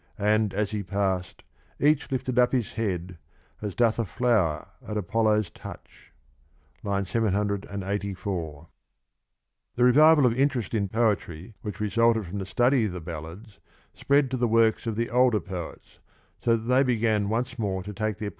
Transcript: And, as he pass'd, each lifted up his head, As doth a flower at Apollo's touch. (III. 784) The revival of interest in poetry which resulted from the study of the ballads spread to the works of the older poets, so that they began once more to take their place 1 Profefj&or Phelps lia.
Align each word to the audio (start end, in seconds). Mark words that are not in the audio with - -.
And, 0.17 0.51
as 0.55 0.71
he 0.71 0.81
pass'd, 0.81 1.43
each 1.79 2.11
lifted 2.11 2.39
up 2.39 2.53
his 2.53 2.73
head, 2.73 3.19
As 3.61 3.75
doth 3.75 3.99
a 3.99 4.05
flower 4.05 4.69
at 4.81 4.97
Apollo's 4.97 5.51
touch. 5.51 6.11
(III. 6.83 7.05
784) 7.05 8.67
The 9.75 9.83
revival 9.83 10.25
of 10.25 10.33
interest 10.33 10.73
in 10.73 10.89
poetry 10.89 11.53
which 11.61 11.79
resulted 11.79 12.25
from 12.25 12.39
the 12.39 12.47
study 12.47 12.85
of 12.85 12.93
the 12.93 12.99
ballads 12.99 13.59
spread 13.93 14.31
to 14.31 14.37
the 14.37 14.47
works 14.47 14.87
of 14.87 14.95
the 14.95 15.11
older 15.11 15.39
poets, 15.39 15.99
so 16.43 16.57
that 16.57 16.63
they 16.63 16.81
began 16.81 17.29
once 17.29 17.59
more 17.59 17.83
to 17.83 17.93
take 17.93 17.95
their 17.95 17.95
place 17.95 17.99
1 17.99 18.13
Profefj&or 18.13 18.15
Phelps 18.15 18.21
lia. 18.23 18.29